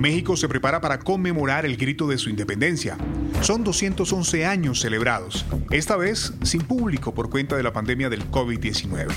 México 0.00 0.34
se 0.34 0.48
prepara 0.48 0.80
para 0.80 0.98
conmemorar 0.98 1.66
el 1.66 1.76
grito 1.76 2.08
de 2.08 2.16
su 2.16 2.30
independencia. 2.30 2.96
Son 3.42 3.62
211 3.62 4.46
años 4.46 4.80
celebrados, 4.80 5.44
esta 5.70 5.96
vez 5.96 6.32
sin 6.42 6.62
público 6.62 7.14
por 7.14 7.28
cuenta 7.28 7.54
de 7.54 7.62
la 7.62 7.74
pandemia 7.74 8.08
del 8.08 8.30
COVID-19. 8.30 9.08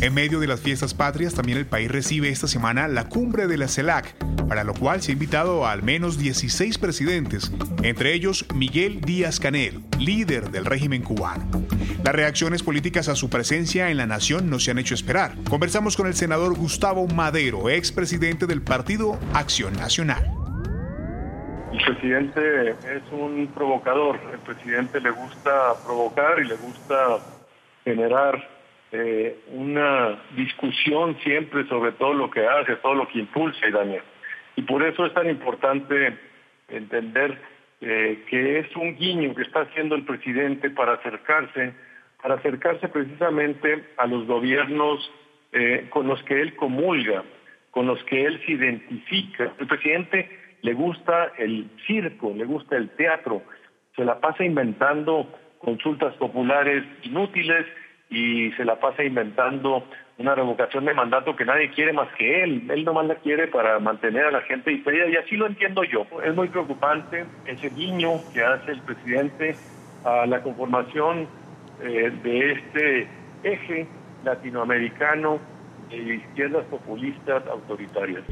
En 0.00 0.14
medio 0.14 0.38
de 0.38 0.46
las 0.46 0.60
fiestas 0.60 0.94
patrias, 0.94 1.34
también 1.34 1.58
el 1.58 1.66
país 1.66 1.90
recibe 1.90 2.28
esta 2.28 2.46
semana 2.46 2.86
la 2.86 3.08
cumbre 3.08 3.48
de 3.48 3.58
la 3.58 3.66
CELAC, 3.66 4.14
para 4.46 4.62
lo 4.62 4.72
cual 4.72 5.02
se 5.02 5.10
ha 5.10 5.14
invitado 5.14 5.66
a 5.66 5.72
al 5.72 5.82
menos 5.82 6.16
16 6.16 6.78
presidentes, 6.78 7.50
entre 7.82 8.14
ellos 8.14 8.46
Miguel 8.54 9.00
Díaz 9.00 9.40
Canel, 9.40 9.82
líder 9.98 10.52
del 10.52 10.64
régimen 10.64 11.02
cubano. 11.02 11.44
Las 12.04 12.14
reacciones 12.14 12.62
políticas 12.62 13.08
a 13.08 13.14
su 13.14 13.28
presencia 13.28 13.90
en 13.90 13.98
la 13.98 14.06
nación 14.06 14.48
no 14.48 14.58
se 14.58 14.70
han 14.70 14.78
hecho 14.78 14.94
esperar. 14.94 15.32
Conversamos 15.48 15.98
con 15.98 16.06
el 16.06 16.14
senador 16.14 16.56
Gustavo 16.56 17.06
Madero, 17.06 17.68
expresidente 17.68 18.46
del 18.46 18.62
partido 18.62 19.18
Acción 19.34 19.74
Nacional. 19.74 20.24
El 21.72 21.84
presidente 21.84 22.70
es 22.70 23.02
un 23.12 23.48
provocador, 23.54 24.18
el 24.32 24.38
presidente 24.40 24.98
le 25.00 25.10
gusta 25.10 25.74
provocar 25.84 26.40
y 26.40 26.48
le 26.48 26.56
gusta 26.56 27.18
generar 27.84 28.48
eh, 28.92 29.38
una 29.52 30.22
discusión 30.34 31.16
siempre 31.22 31.68
sobre 31.68 31.92
todo 31.92 32.14
lo 32.14 32.30
que 32.30 32.46
hace, 32.46 32.76
todo 32.76 32.94
lo 32.94 33.08
que 33.08 33.18
impulsa 33.18 33.68
daña. 33.70 34.02
Y 34.56 34.62
por 34.62 34.82
eso 34.82 35.04
es 35.04 35.12
tan 35.12 35.28
importante 35.28 36.18
entender 36.68 37.38
eh, 37.82 38.24
que 38.28 38.58
es 38.58 38.76
un 38.76 38.96
guiño 38.96 39.34
que 39.34 39.42
está 39.42 39.60
haciendo 39.60 39.94
el 39.94 40.04
presidente 40.04 40.70
para 40.70 40.94
acercarse, 40.94 41.72
para 42.22 42.34
acercarse 42.36 42.88
precisamente 42.88 43.84
a 43.96 44.06
los 44.06 44.26
gobiernos 44.26 45.10
eh, 45.52 45.86
con 45.90 46.06
los 46.06 46.22
que 46.24 46.40
él 46.40 46.54
comulga, 46.56 47.24
con 47.70 47.86
los 47.86 48.02
que 48.04 48.24
él 48.24 48.40
se 48.44 48.52
identifica. 48.52 49.52
El 49.58 49.66
presidente 49.66 50.28
le 50.62 50.74
gusta 50.74 51.32
el 51.38 51.70
circo, 51.86 52.32
le 52.34 52.44
gusta 52.44 52.76
el 52.76 52.90
teatro, 52.90 53.42
se 53.96 54.04
la 54.04 54.20
pasa 54.20 54.44
inventando 54.44 55.26
consultas 55.58 56.14
populares 56.16 56.84
inútiles 57.02 57.66
y 58.10 58.50
se 58.52 58.64
la 58.64 58.80
pasa 58.80 59.04
inventando 59.04 59.84
una 60.18 60.34
revocación 60.34 60.84
de 60.84 60.92
mandato 60.92 61.34
que 61.34 61.44
nadie 61.44 61.70
quiere 61.70 61.92
más 61.92 62.08
que 62.14 62.42
él. 62.42 62.70
Él 62.70 62.84
nomás 62.84 63.06
la 63.06 63.14
quiere 63.16 63.48
para 63.48 63.78
mantener 63.78 64.26
a 64.26 64.30
la 64.30 64.42
gente 64.42 64.70
distraída 64.70 65.06
y 65.08 65.16
así 65.16 65.36
lo 65.36 65.46
entiendo 65.46 65.82
yo. 65.84 66.06
Es 66.22 66.34
muy 66.34 66.48
preocupante 66.48 67.24
ese 67.46 67.70
guiño 67.70 68.20
que 68.34 68.42
hace 68.42 68.72
el 68.72 68.82
presidente 68.82 69.56
a 70.04 70.26
la 70.26 70.42
conformación 70.42 71.26
eh, 71.82 72.10
de 72.22 72.52
este 72.52 73.08
eje 73.42 73.86
latinoamericano 74.24 75.38
de 75.88 76.14
izquierdas 76.16 76.64
populistas 76.66 77.46
autoritarias. 77.46 78.24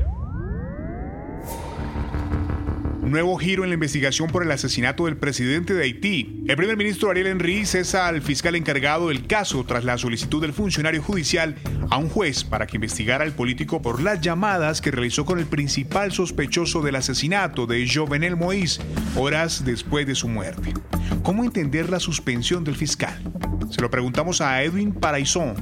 Nuevo 3.08 3.38
giro 3.38 3.64
en 3.64 3.70
la 3.70 3.74
investigación 3.74 4.28
por 4.28 4.42
el 4.42 4.50
asesinato 4.50 5.06
del 5.06 5.16
presidente 5.16 5.72
de 5.72 5.82
Haití. 5.84 6.44
El 6.46 6.56
primer 6.56 6.76
ministro 6.76 7.10
Ariel 7.10 7.28
Henry 7.28 7.64
cesa 7.64 8.06
al 8.06 8.20
fiscal 8.20 8.54
encargado 8.54 9.08
del 9.08 9.26
caso 9.26 9.64
tras 9.64 9.82
la 9.82 9.96
solicitud 9.96 10.42
del 10.42 10.52
funcionario 10.52 11.02
judicial 11.02 11.56
a 11.88 11.96
un 11.96 12.10
juez 12.10 12.44
para 12.44 12.66
que 12.66 12.76
investigara 12.76 13.24
al 13.24 13.32
político 13.32 13.80
por 13.80 14.02
las 14.02 14.20
llamadas 14.20 14.82
que 14.82 14.90
realizó 14.90 15.24
con 15.24 15.38
el 15.38 15.46
principal 15.46 16.12
sospechoso 16.12 16.82
del 16.82 16.96
asesinato 16.96 17.66
de 17.66 17.88
Jovenel 17.88 18.36
Moïse 18.36 18.78
horas 19.16 19.64
después 19.64 20.06
de 20.06 20.14
su 20.14 20.28
muerte. 20.28 20.74
¿Cómo 21.22 21.44
entender 21.44 21.88
la 21.88 22.00
suspensión 22.00 22.62
del 22.62 22.76
fiscal? 22.76 23.22
Se 23.70 23.80
lo 23.80 23.90
preguntamos 23.90 24.42
a 24.42 24.62
Edwin 24.62 24.92
Paraizón, 24.92 25.54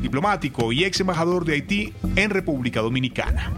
diplomático 0.00 0.72
y 0.72 0.84
ex 0.84 1.00
embajador 1.00 1.44
de 1.44 1.52
Haití 1.52 1.92
en 2.16 2.30
República 2.30 2.80
Dominicana. 2.80 3.52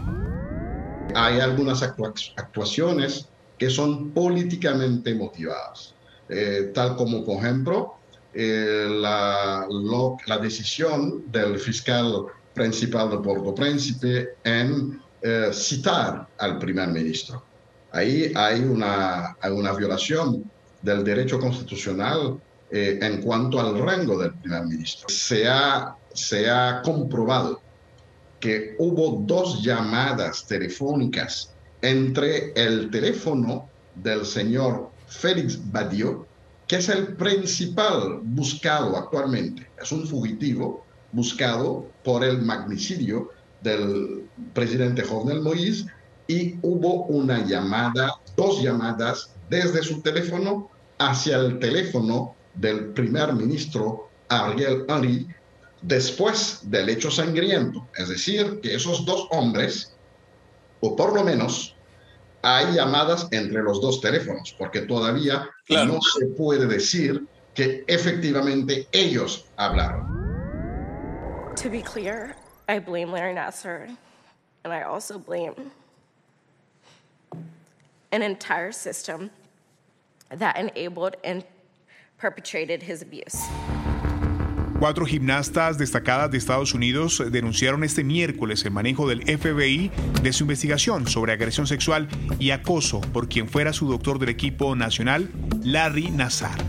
Hay 1.15 1.39
algunas 1.39 1.81
actuaciones 1.81 3.29
que 3.57 3.69
son 3.69 4.11
políticamente 4.11 5.13
motivadas, 5.15 5.93
eh, 6.29 6.71
tal 6.73 6.95
como, 6.95 7.23
por 7.23 7.37
ejemplo, 7.37 7.95
eh, 8.33 8.87
la, 8.89 9.65
lo, 9.69 10.17
la, 10.27 10.37
decisión 10.37 11.23
del 11.31 11.57
fiscal 11.59 12.25
principal 12.53 13.09
de 13.09 13.17
Puerto 13.17 13.55
Príncipe 13.55 14.35
en 14.43 15.01
eh, 15.21 15.49
citar 15.51 16.27
al 16.37 16.59
primer 16.59 16.89
ministro. 16.89 17.43
Ahí 17.91 18.31
hay 18.35 18.59
una, 18.61 19.35
hay 19.41 19.51
una 19.51 19.73
violación 19.73 20.43
del 20.81 21.03
derecho 21.03 21.39
constitucional 21.39 22.39
eh, 22.69 22.99
en 23.01 23.21
cuanto 23.21 23.59
al 23.59 23.79
rango 23.79 24.19
del 24.19 24.33
primer 24.35 24.65
ministro. 24.65 25.09
Se 25.09 25.47
ha, 25.47 25.95
se 26.13 26.49
ha 26.49 26.81
comprobado 26.83 27.61
que 28.39 28.75
hubo 28.77 29.23
dos 29.25 29.63
llamadas 29.63 30.45
telefónicas 30.45 31.53
entre 31.87 32.51
el 32.55 32.89
teléfono 32.91 33.69
del 33.95 34.25
señor 34.25 34.91
Félix 35.07 35.57
Badio, 35.71 36.27
que 36.67 36.75
es 36.77 36.89
el 36.89 37.15
principal 37.15 38.19
buscado 38.23 38.97
actualmente. 38.97 39.69
Es 39.81 39.93
un 39.93 40.05
fugitivo 40.05 40.83
buscado 41.13 41.89
por 42.03 42.25
el 42.25 42.41
magnicidio 42.41 43.29
del 43.61 44.27
presidente 44.53 45.01
Jovenel 45.01 45.41
Moïse 45.41 45.89
y 46.27 46.59
hubo 46.61 47.05
una 47.05 47.45
llamada, 47.45 48.15
dos 48.35 48.61
llamadas 48.61 49.29
desde 49.49 49.81
su 49.81 50.01
teléfono 50.01 50.69
hacia 50.97 51.37
el 51.37 51.57
teléfono 51.59 52.35
del 52.53 52.87
primer 52.87 53.31
ministro 53.31 54.09
Ariel 54.27 54.83
Henry 54.89 55.25
después 55.81 56.59
del 56.63 56.89
hecho 56.89 57.09
sangriento. 57.09 57.87
Es 57.95 58.09
decir, 58.09 58.59
que 58.61 58.75
esos 58.75 59.05
dos 59.05 59.29
hombres, 59.31 59.93
o 60.81 60.93
por 60.97 61.13
lo 61.13 61.23
menos 61.23 61.76
hay 62.43 62.73
llamadas 62.73 63.27
entre 63.31 63.63
los 63.63 63.81
dos 63.81 64.01
teléfonos, 64.01 64.53
porque 64.57 64.81
todavía 64.81 65.49
claro. 65.65 65.93
no 65.93 65.99
se 66.01 66.27
puede 66.27 66.67
decir 66.67 67.25
que 67.53 67.83
efectivamente 67.87 68.87
ellos 68.91 69.45
hablaron. 69.57 70.05
To 71.55 71.69
be 71.69 71.81
clear, 71.81 72.35
I 72.69 72.79
blame 72.79 73.11
Larry 73.11 73.33
Nasser, 73.33 73.89
and 74.63 74.73
I 74.73 74.83
also 74.83 75.17
blame 75.17 75.55
an 78.11 78.21
entire 78.21 78.71
system 78.71 79.31
that 80.29 80.57
enabled 80.57 81.15
and 81.23 81.43
perpetrated 82.17 82.83
his 82.83 83.01
abuse. 83.01 83.41
Cuatro 84.79 85.07
gimnastas 85.07 85.79
destacadas 85.79 86.29
de 86.29 86.37
Estados 86.37 86.75
Unidos 86.75 87.23
denunciaron 87.31 87.83
este 87.83 88.03
miércoles 88.03 88.63
el 88.63 88.69
manejo 88.71 89.09
del 89.09 89.23
FBI 89.23 89.89
de 90.21 90.33
su 90.33 90.43
investigación 90.43 91.07
sobre 91.07 91.33
agresión 91.33 91.65
sexual 91.65 92.07
y 92.37 92.51
acoso 92.51 93.01
por 93.01 93.27
quien 93.27 93.49
fuera 93.49 93.73
su 93.73 93.89
doctor 93.89 94.19
del 94.19 94.29
equipo 94.29 94.75
nacional, 94.75 95.31
Larry 95.63 96.11
Nassar. 96.11 96.59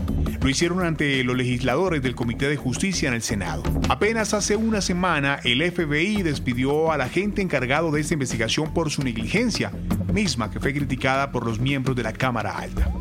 Lo 0.41 0.49
hicieron 0.49 0.83
ante 0.83 1.23
los 1.23 1.37
legisladores 1.37 2.01
del 2.01 2.15
Comité 2.15 2.49
de 2.49 2.57
Justicia 2.57 3.09
en 3.09 3.13
el 3.13 3.21
Senado. 3.21 3.61
Apenas 3.89 4.33
hace 4.33 4.55
una 4.55 4.81
semana, 4.81 5.39
el 5.43 5.61
FBI 5.71 6.23
despidió 6.23 6.91
al 6.91 7.01
agente 7.01 7.43
encargado 7.43 7.91
de 7.91 8.01
esta 8.01 8.15
investigación 8.15 8.73
por 8.73 8.89
su 8.89 9.03
negligencia, 9.03 9.71
misma 10.11 10.49
que 10.49 10.59
fue 10.59 10.73
criticada 10.73 11.31
por 11.31 11.45
los 11.45 11.59
miembros 11.59 11.95
de 11.95 12.03
la 12.03 12.13
Cámara 12.13 12.57
Alta. 12.57 12.91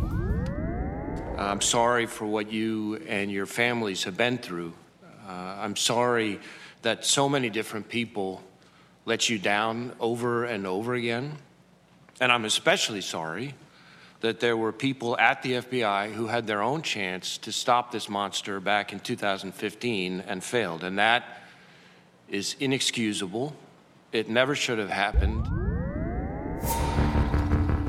I'm 1.38 1.62
sorry 1.62 2.06
for 2.06 2.26
what 2.26 2.50
you 2.50 2.99
and 3.08 3.31
your 3.31 3.46
families 3.46 4.05
have 4.05 4.19
been 4.19 4.37
through. 4.37 4.75
Uh, 5.29 5.59
I'm 5.61 5.77
sorry 5.77 6.41
that 6.81 7.05
so 7.05 7.29
many 7.29 7.51
different 7.51 7.89
people 7.89 8.43
let 9.05 9.29
you 9.29 9.39
down 9.39 9.93
over 10.01 10.45
and 10.45 10.67
over 10.67 10.95
again. 10.95 11.37
And 12.19 12.33
I'm 12.33 12.47
especially 12.47 13.03
sorry 13.03 13.55
that 14.21 14.41
there 14.41 14.57
were 14.57 14.73
people 14.73 15.19
at 15.19 15.43
the 15.43 15.53
FBI 15.53 16.13
who 16.13 16.27
had 16.27 16.47
their 16.47 16.63
own 16.63 16.81
chance 16.81 17.37
to 17.39 17.53
stop 17.53 17.93
this 17.93 18.09
monster 18.09 18.59
back 18.59 18.93
in 18.93 19.01
2015 19.01 20.25
and 20.27 20.43
failed. 20.43 20.83
And 20.83 20.99
that 20.99 21.43
is 22.29 22.57
inexcusable. 22.59 23.55
It 24.13 24.31
never 24.31 24.55
should 24.55 24.79
have 24.79 24.91
happened. 24.91 25.47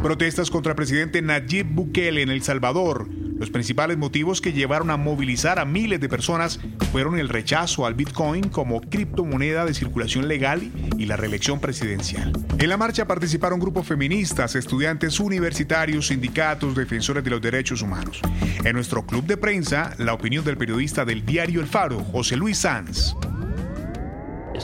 Protestas 0.03 0.49
contra 0.49 0.71
el 0.71 0.75
presidente 0.75 1.21
Nayib 1.21 1.73
Bukele 1.73 2.21
en 2.21 2.29
El 2.29 2.41
Salvador. 2.41 3.07
Los 3.39 3.49
principales 3.49 3.97
motivos 3.97 4.41
que 4.41 4.51
llevaron 4.51 4.89
a 4.89 4.97
movilizar 4.97 5.59
a 5.59 5.65
miles 5.65 6.01
de 6.01 6.09
personas 6.09 6.59
fueron 6.91 7.17
el 7.17 7.29
rechazo 7.29 7.85
al 7.85 7.93
Bitcoin 7.93 8.49
como 8.49 8.81
criptomoneda 8.81 9.65
de 9.65 9.73
circulación 9.73 10.27
legal 10.27 10.69
y 10.97 11.05
la 11.05 11.15
reelección 11.15 11.61
presidencial. 11.61 12.33
En 12.57 12.67
la 12.67 12.75
marcha 12.75 13.07
participaron 13.07 13.61
grupos 13.61 13.87
feministas, 13.87 14.55
estudiantes 14.55 15.21
universitarios, 15.21 16.07
sindicatos, 16.07 16.75
defensores 16.75 17.23
de 17.23 17.29
los 17.29 17.41
derechos 17.41 17.81
humanos. 17.81 18.21
En 18.65 18.75
nuestro 18.75 19.05
club 19.05 19.25
de 19.25 19.37
prensa, 19.37 19.95
la 19.97 20.13
opinión 20.13 20.43
del 20.43 20.57
periodista 20.57 21.05
del 21.05 21.25
diario 21.25 21.61
El 21.61 21.67
Faro, 21.67 21.99
José 21.99 22.35
Luis 22.35 22.57
Sanz. 22.57 23.15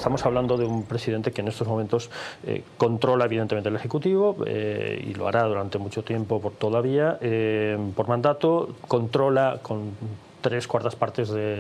Estamos 0.05 0.23
hablando 0.23 0.55
de 0.55 0.65
un 0.65 0.83
presidente 0.83 1.31
que 1.31 1.41
en 1.41 1.47
estos 1.47 1.67
momentos 1.67 2.11
eh, 2.45 2.61
controla 2.77 3.25
evidentemente 3.25 3.69
el 3.69 3.75
Ejecutivo 3.75 4.37
eh, 4.45 5.03
y 5.03 5.15
lo 5.15 5.27
hará 5.27 5.45
durante 5.45 5.79
mucho 5.79 6.03
tiempo 6.03 6.39
por 6.39 6.51
todavía, 6.51 7.17
eh, 7.21 7.75
por 7.95 8.07
mandato, 8.07 8.75
controla 8.87 9.57
con 9.63 9.93
tres 10.41 10.67
cuartas 10.67 10.95
partes 10.95 11.29
de, 11.29 11.55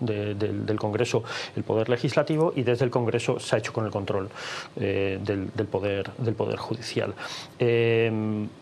de, 0.00 0.34
de, 0.34 0.52
del 0.52 0.80
Congreso 0.80 1.22
el 1.54 1.62
poder 1.62 1.88
legislativo 1.88 2.52
y 2.56 2.64
desde 2.64 2.84
el 2.84 2.90
Congreso 2.90 3.38
se 3.38 3.54
ha 3.54 3.58
hecho 3.60 3.72
con 3.72 3.84
el 3.84 3.92
control 3.92 4.30
del, 4.74 5.48
poder, 5.70 6.10
del 6.18 6.34
poder 6.34 6.56
judicial. 6.56 7.14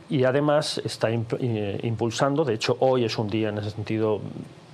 Y 0.09 0.25
además 0.25 0.81
está 0.85 1.11
impulsando, 1.11 2.45
de 2.45 2.55
hecho 2.55 2.77
hoy 2.81 3.05
es 3.05 3.19
un 3.19 3.29
día 3.29 3.49
en 3.49 3.59
ese 3.59 3.71
sentido 3.71 4.21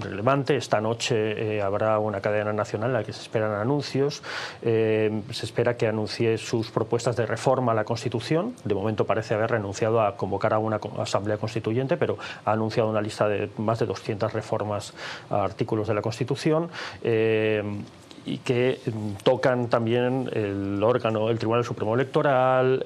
relevante. 0.00 0.56
Esta 0.56 0.80
noche 0.80 1.56
eh, 1.56 1.62
habrá 1.62 1.98
una 1.98 2.20
cadena 2.20 2.52
nacional 2.52 2.90
en 2.90 2.94
la 2.94 3.04
que 3.04 3.12
se 3.12 3.22
esperan 3.22 3.52
anuncios. 3.52 4.22
Eh, 4.62 5.22
se 5.30 5.46
espera 5.46 5.76
que 5.76 5.86
anuncie 5.86 6.38
sus 6.38 6.70
propuestas 6.70 7.16
de 7.16 7.26
reforma 7.26 7.72
a 7.72 7.74
la 7.74 7.84
Constitución. 7.84 8.54
De 8.64 8.74
momento 8.74 9.04
parece 9.04 9.34
haber 9.34 9.50
renunciado 9.50 10.00
a 10.00 10.16
convocar 10.16 10.54
a 10.54 10.58
una 10.58 10.80
asamblea 10.98 11.36
constituyente, 11.36 11.96
pero 11.96 12.18
ha 12.44 12.52
anunciado 12.52 12.88
una 12.88 13.00
lista 13.00 13.28
de 13.28 13.50
más 13.58 13.78
de 13.78 13.86
200 13.86 14.32
reformas 14.32 14.94
a 15.28 15.44
artículos 15.44 15.88
de 15.88 15.94
la 15.94 16.02
Constitución. 16.02 16.68
Eh, 17.02 17.62
y 18.26 18.38
que 18.38 18.80
mm, 18.86 19.22
tocan 19.22 19.68
también 19.68 20.28
el 20.32 20.82
órgano, 20.82 21.30
el 21.30 21.38
Tribunal 21.38 21.64
Supremo 21.64 21.94
Electoral, 21.94 22.84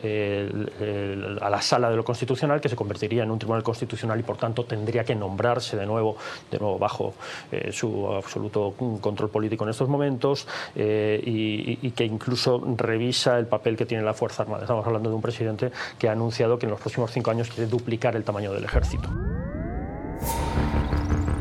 a 1.41 1.51
la 1.51 1.63
sala 1.63 1.91
de 1.91 1.97
lo 1.97 2.05
constitucional, 2.05 2.61
que 2.61 2.69
se 2.69 2.77
convertiría 2.77 3.23
en 3.23 3.31
un 3.31 3.39
Tribunal 3.39 3.63
Constitucional 3.63 4.19
y 4.21 4.23
por 4.23 4.37
tanto 4.37 4.65
tendría 4.65 5.05
que 5.05 5.15
nombrarse 5.15 5.77
de 5.77 5.87
nuevo, 5.87 6.17
de 6.51 6.59
nuevo 6.59 6.79
bajo 6.79 7.15
eh, 7.51 7.73
su 7.73 8.13
absoluto 8.13 8.75
control 9.01 9.31
político 9.31 9.65
en 9.65 9.71
estos 9.71 9.89
momentos 9.89 10.47
eh, 10.75 11.21
y, 11.25 11.87
y, 11.87 11.91
que 11.93 12.05
incluso 12.05 12.63
revisa 12.77 13.39
el 13.39 13.47
papel 13.47 13.77
que 13.77 13.87
tiene 13.87 14.03
la 14.05 14.15
Fuerza 14.15 14.43
Armada. 14.43 14.63
Estamos 14.63 14.87
hablando 14.87 15.09
de 15.09 15.17
un 15.17 15.23
presidente 15.23 15.71
que 15.99 16.09
ha 16.09 16.13
anunciado 16.13 16.59
que 16.59 16.67
en 16.67 16.71
los 16.71 16.81
próximos 16.81 17.11
cinco 17.11 17.31
años 17.31 17.49
quiere 17.49 17.69
duplicar 17.69 18.17
el 18.17 18.25
tamaño 18.25 18.53
del 18.53 18.65
ejército. 18.65 19.09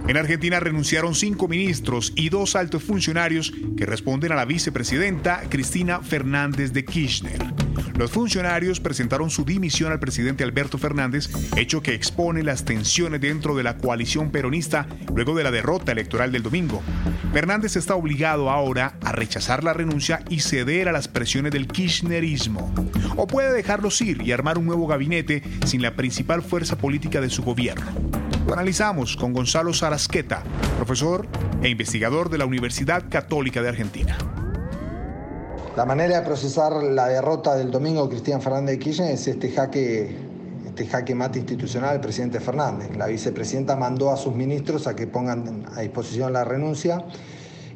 En 0.07 0.17
Argentina 0.17 0.59
renunciaron 0.59 1.15
cinco 1.15 1.47
ministros 1.47 2.11
y 2.15 2.29
dos 2.29 2.55
altos 2.55 2.83
funcionarios 2.83 3.53
que 3.77 3.85
responden 3.85 4.33
a 4.33 4.35
la 4.35 4.45
vicepresidenta 4.45 5.43
Cristina 5.49 6.01
Fernández 6.01 6.73
de 6.73 6.83
Kirchner. 6.83 7.39
Los 7.97 8.11
funcionarios 8.11 8.79
presentaron 8.79 9.29
su 9.29 9.45
dimisión 9.45 9.91
al 9.91 9.99
presidente 9.99 10.43
Alberto 10.43 10.77
Fernández, 10.77 11.29
hecho 11.55 11.81
que 11.81 11.93
expone 11.93 12.43
las 12.43 12.65
tensiones 12.65 13.21
dentro 13.21 13.55
de 13.55 13.63
la 13.63 13.77
coalición 13.77 14.31
peronista 14.31 14.87
luego 15.15 15.35
de 15.35 15.43
la 15.43 15.51
derrota 15.51 15.91
electoral 15.91 16.31
del 16.31 16.43
domingo. 16.43 16.81
Fernández 17.31 17.75
está 17.75 17.95
obligado 17.95 18.49
ahora 18.49 18.97
a 19.01 19.11
rechazar 19.11 19.63
la 19.63 19.73
renuncia 19.73 20.23
y 20.29 20.39
ceder 20.39 20.89
a 20.89 20.91
las 20.91 21.07
presiones 21.07 21.51
del 21.51 21.67
kirchnerismo. 21.67 22.73
O 23.15 23.27
puede 23.27 23.53
dejarlos 23.53 24.01
ir 24.01 24.21
y 24.21 24.31
armar 24.31 24.57
un 24.57 24.65
nuevo 24.65 24.87
gabinete 24.87 25.43
sin 25.65 25.81
la 25.81 25.95
principal 25.95 26.41
fuerza 26.41 26.77
política 26.77 27.21
de 27.21 27.29
su 27.29 27.43
gobierno. 27.43 28.22
Lo 28.45 28.51
analizamos 28.51 29.15
con 29.15 29.31
Gonzalo 29.31 29.73
Sarasqueta, 29.73 30.43
profesor 30.75 31.25
e 31.61 31.69
investigador 31.69 32.29
de 32.29 32.37
la 32.37 32.45
Universidad 32.45 33.05
Católica 33.09 33.61
de 33.61 33.69
Argentina. 33.69 34.17
La 35.77 35.85
manera 35.85 36.19
de 36.19 36.25
procesar 36.25 36.83
la 36.83 37.07
derrota 37.07 37.55
del 37.55 37.71
domingo 37.71 38.09
Cristian 38.09 38.41
Fernández 38.41 38.75
de 38.77 38.79
Kirchner 38.79 39.11
es 39.11 39.27
este 39.29 39.49
jaque, 39.49 40.17
este 40.67 40.85
jaque 40.85 41.15
mate 41.15 41.39
institucional 41.39 41.91
del 41.91 42.01
presidente 42.01 42.41
Fernández. 42.41 42.93
La 42.97 43.07
vicepresidenta 43.07 43.77
mandó 43.77 44.11
a 44.11 44.17
sus 44.17 44.35
ministros 44.35 44.87
a 44.87 44.95
que 44.95 45.07
pongan 45.07 45.65
a 45.73 45.79
disposición 45.79 46.33
la 46.33 46.43
renuncia. 46.43 47.05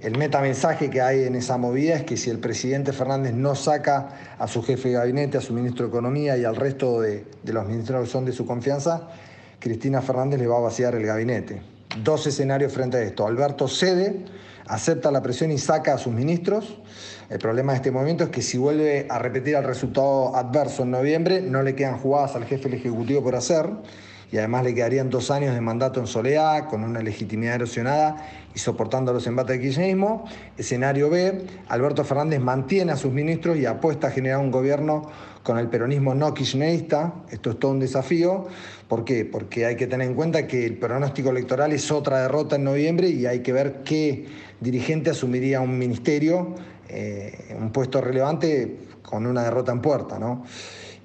El 0.02 0.18
metamensaje 0.18 0.90
que 0.90 1.02
hay 1.02 1.24
en 1.24 1.36
esa 1.36 1.58
movida 1.58 1.96
es 1.96 2.04
que 2.04 2.18
si 2.18 2.30
el 2.30 2.40
presidente 2.40 2.92
Fernández 2.92 3.34
no 3.34 3.56
saca 3.56 4.10
a 4.38 4.48
su 4.50 4.62
jefe 4.62 4.90
de 4.90 4.96
gabinete, 4.96 5.38
a 5.38 5.42
su 5.42 5.54
ministro 5.54 5.86
de 5.86 5.92
Economía 5.92 6.36
y 6.38 6.44
al 6.44 6.58
resto 6.58 7.00
de, 7.00 7.26
de 7.42 7.54
los 7.54 7.66
ministros 7.66 8.04
que 8.04 8.12
son 8.12 8.26
de 8.26 8.34
su 8.34 8.46
confianza, 8.46 9.08
Cristina 9.60 10.02
Fernández 10.02 10.40
le 10.40 10.48
va 10.48 10.58
a 10.58 10.62
vaciar 10.62 10.96
el 10.96 11.06
gabinete. 11.06 11.62
Dos 12.04 12.28
escenarios 12.28 12.74
frente 12.74 12.98
a 12.98 13.02
esto. 13.02 13.26
Alberto 13.26 13.68
cede, 13.68 14.26
acepta 14.68 15.12
la 15.12 15.22
presión 15.22 15.52
y 15.52 15.58
saca 15.58 15.94
a 15.94 15.98
sus 15.98 16.14
ministros. 16.14 16.78
El 17.30 17.40
problema 17.40 17.72
de 17.72 17.78
este 17.78 17.92
movimiento 17.92 18.26
es 18.26 18.30
que 18.30 18.42
si 18.42 18.58
vuelve 18.58 19.08
a 19.10 19.20
repetir 19.20 19.56
el 19.56 19.64
resultado 19.64 20.36
adverso 20.36 20.84
en 20.84 20.92
noviembre, 20.92 21.42
no 21.42 21.64
le 21.64 21.76
quedan 21.76 21.98
jugadas 21.98 22.36
al 22.36 22.46
jefe 22.46 22.70
del 22.70 22.80
Ejecutivo 22.80 23.24
por 23.24 23.36
hacer 23.36 23.68
y 24.32 24.38
además 24.38 24.64
le 24.66 24.74
quedarían 24.74 25.10
dos 25.10 25.32
años 25.32 25.54
de 25.54 25.62
mandato 25.62 26.00
en 26.00 26.08
soledad, 26.08 26.68
con 26.68 26.84
una 26.84 27.02
legitimidad 27.02 27.56
erosionada 27.56 28.18
y 28.54 28.60
soportando 28.60 29.14
los 29.14 29.26
embates 29.26 29.54
del 29.54 29.62
kirchnerismo. 29.62 30.26
Escenario 30.58 31.10
B, 31.10 31.46
Alberto 31.70 32.04
Fernández 32.04 32.42
mantiene 32.42 32.92
a 32.92 32.98
sus 32.98 33.14
ministros 33.14 33.58
y 33.58 33.66
apuesta 33.66 34.08
a 34.08 34.12
generar 34.12 34.40
un 34.40 34.52
gobierno 34.52 35.10
con 35.44 35.58
el 35.58 35.70
peronismo 35.70 36.14
no 36.14 36.34
kirchnerista. 36.34 37.14
Esto 37.30 37.52
es 37.52 37.60
todo 37.60 37.72
un 37.72 37.80
desafío. 37.80 38.48
¿Por 38.90 39.06
qué? 39.06 39.24
Porque 39.24 39.66
hay 39.66 39.78
que 39.78 39.88
tener 39.88 40.08
en 40.08 40.14
cuenta 40.14 40.46
que 40.46 40.66
el 40.66 40.78
pronóstico 40.78 41.30
electoral 41.30 41.72
es 41.72 41.90
otra 41.90 42.22
derrota 42.22 42.58
en 42.58 42.66
noviembre 42.66 43.08
y 43.08 43.26
hay 43.26 43.40
que 43.40 43.54
ver 43.54 43.82
qué 43.86 44.26
dirigente 44.60 45.10
asumiría 45.10 45.62
un 45.62 45.78
ministerio, 45.78 46.54
eh, 46.90 47.56
un 47.58 47.72
puesto 47.72 48.02
relevante 48.02 48.78
con 49.02 49.26
una 49.26 49.44
derrota 49.44 49.72
en 49.72 49.82
puerta, 49.82 50.20
¿no? 50.20 50.44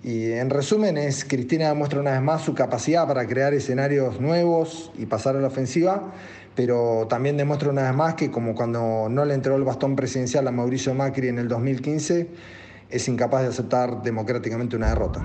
Y 0.04 0.32
en 0.32 0.50
resumen 0.50 0.99
es, 0.99 1.25
Cristina 1.25 1.68
demuestra 1.68 2.00
una 2.00 2.11
vez 2.12 2.23
más 2.23 2.42
su 2.42 2.54
capacidad 2.54 3.06
para 3.06 3.26
crear 3.28 3.54
escenarios 3.54 4.21
nuevos 4.21 4.90
y 4.99 5.06
pasar 5.06 5.37
a 5.37 5.40
la 5.40 5.47
ofensiva, 5.47 6.12
pero 6.56 7.06
también 7.09 7.37
demuestra 7.37 7.71
una 7.71 7.82
vez 7.82 7.94
más 7.94 8.14
que 8.14 8.30
como 8.30 8.56
cuando 8.56 9.09
no 9.09 9.25
le 9.25 9.35
entregó 9.35 9.56
el 9.56 9.62
bastón 9.62 9.94
presidencial 9.94 10.49
a 10.49 10.50
Mauricio 10.50 10.92
Macri 10.92 11.28
en 11.28 11.38
el 11.38 11.47
2015, 11.47 12.28
es 12.90 13.09
incapaz 13.09 13.42
de 13.42 13.49
aceptar 13.49 14.02
democráticamente 14.02 14.75
una 14.75 14.88
derrota. 14.88 15.25